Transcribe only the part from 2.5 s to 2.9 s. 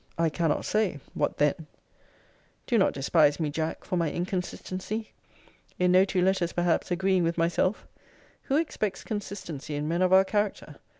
Do